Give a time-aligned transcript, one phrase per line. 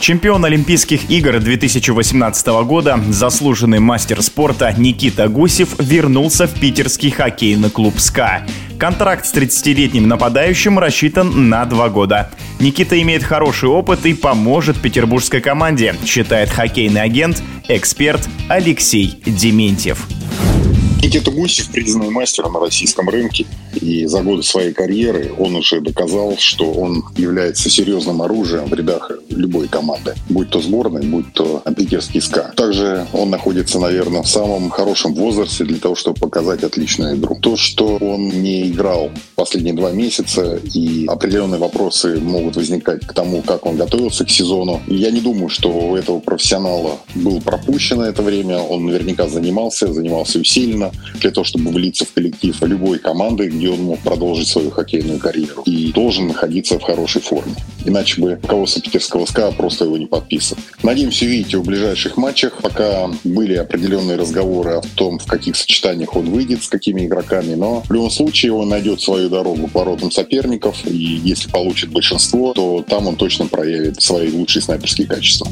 [0.00, 7.98] Чемпион Олимпийских игр 2018 года, заслуженный мастер спорта Никита Гусев вернулся в питерский хоккейный клуб
[7.98, 8.46] «СКА».
[8.78, 12.30] Контракт с 30-летним нападающим рассчитан на два года.
[12.60, 20.06] Никита имеет хороший опыт и поможет петербургской команде, считает хоккейный агент, эксперт Алексей Дементьев.
[21.02, 23.46] Никита Гусев признанный мастер на российском рынке.
[23.80, 29.10] И за годы своей карьеры он уже доказал, что он является серьезным оружием в рядах
[29.30, 30.14] любой команды.
[30.28, 32.52] Будь то сборной, будь то питерский СКА.
[32.54, 37.38] Также он находится, наверное, в самом хорошем возрасте для того, чтобы показать отличную игру.
[37.40, 43.40] То, что он не играл последние два месяца и определенные вопросы могут возникать к тому,
[43.40, 44.82] как он готовился к сезону.
[44.86, 48.58] Я не думаю, что у этого профессионала было пропущено это время.
[48.58, 50.89] Он наверняка занимался, занимался усиленно
[51.20, 55.62] для того, чтобы влиться в коллектив любой команды, где он мог продолжить свою хоккейную карьеру.
[55.66, 57.54] И должен находиться в хорошей форме.
[57.84, 60.62] Иначе бы руководство питерского СКА просто его не подписывало.
[60.82, 62.58] Надеемся увидеть его в ближайших матчах.
[62.62, 67.54] Пока были определенные разговоры о том, в каких сочетаниях он выйдет, с какими игроками.
[67.54, 70.86] Но в любом случае он найдет свою дорогу к воротам соперников.
[70.86, 75.50] И если получит большинство, то там он точно проявит свои лучшие снайперские качества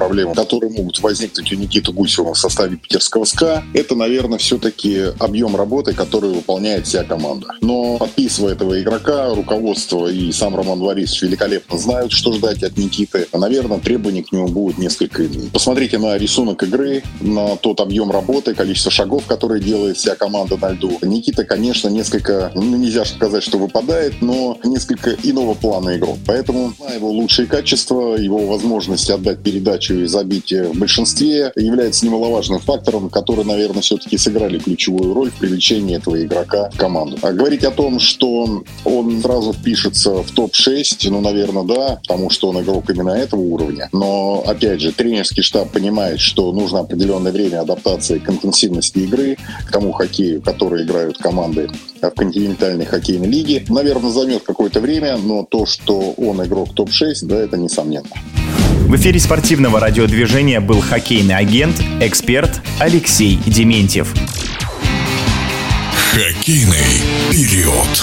[0.00, 5.56] проблемы, которые могут возникнуть у Никиты Гусева в составе питерского СКА, это, наверное, все-таки объем
[5.56, 7.48] работы, который выполняет вся команда.
[7.60, 13.26] Но подписывая этого игрока, руководство и сам Роман Борисович великолепно знают, что ждать от Никиты.
[13.32, 15.50] Наверное, требования к нему будут несколько иные.
[15.52, 20.70] Посмотрите на рисунок игры, на тот объем работы, количество шагов, которые делает вся команда на
[20.70, 20.98] льду.
[21.02, 26.16] Никита, конечно, несколько, ну, нельзя сказать, что выпадает, но несколько иного плана игрок.
[26.26, 32.60] Поэтому его лучшие качества, его возможность отдать передачу передачу и забитие в большинстве является немаловажным
[32.60, 37.18] фактором, который, наверное, все-таки сыграли ключевую роль в привлечении этого игрока в команду.
[37.22, 42.48] А говорить о том, что он сразу впишется в топ-6, ну, наверное, да, потому что
[42.50, 43.88] он игрок именно этого уровня.
[43.92, 49.36] Но, опять же, тренерский штаб понимает, что нужно определенное время адаптации к интенсивности игры,
[49.66, 51.70] к тому хоккею, который играют команды
[52.00, 53.64] в континентальной хоккейной лиге.
[53.68, 58.08] Наверное, займет какое-то время, но то, что он игрок топ-6, да, это несомненно.
[58.90, 64.12] В эфире спортивного радиодвижения был хоккейный агент, эксперт Алексей Дементьев.
[66.12, 68.02] Хоккейный период.